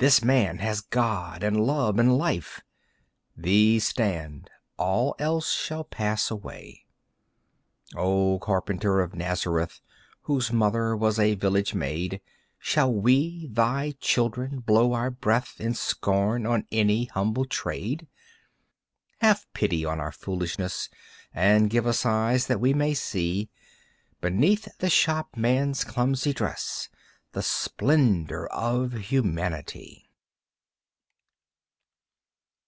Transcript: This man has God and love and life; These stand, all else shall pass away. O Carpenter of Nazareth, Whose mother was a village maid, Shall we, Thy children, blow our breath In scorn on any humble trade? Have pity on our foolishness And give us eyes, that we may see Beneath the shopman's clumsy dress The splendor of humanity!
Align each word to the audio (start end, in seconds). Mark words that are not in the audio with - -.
This 0.00 0.22
man 0.22 0.58
has 0.58 0.80
God 0.80 1.42
and 1.42 1.60
love 1.60 1.98
and 1.98 2.16
life; 2.16 2.60
These 3.36 3.84
stand, 3.88 4.48
all 4.76 5.16
else 5.18 5.52
shall 5.52 5.82
pass 5.82 6.30
away. 6.30 6.86
O 7.96 8.38
Carpenter 8.38 9.00
of 9.00 9.16
Nazareth, 9.16 9.80
Whose 10.22 10.52
mother 10.52 10.96
was 10.96 11.18
a 11.18 11.34
village 11.34 11.74
maid, 11.74 12.20
Shall 12.60 12.94
we, 12.94 13.48
Thy 13.50 13.90
children, 13.98 14.60
blow 14.60 14.92
our 14.92 15.10
breath 15.10 15.60
In 15.60 15.74
scorn 15.74 16.46
on 16.46 16.64
any 16.70 17.06
humble 17.06 17.44
trade? 17.46 18.06
Have 19.20 19.52
pity 19.52 19.84
on 19.84 19.98
our 19.98 20.12
foolishness 20.12 20.88
And 21.34 21.68
give 21.70 21.88
us 21.88 22.06
eyes, 22.06 22.46
that 22.46 22.60
we 22.60 22.72
may 22.72 22.94
see 22.94 23.50
Beneath 24.20 24.68
the 24.78 24.90
shopman's 24.90 25.82
clumsy 25.82 26.32
dress 26.32 26.88
The 27.32 27.42
splendor 27.42 28.46
of 28.48 28.94
humanity! 28.94 30.06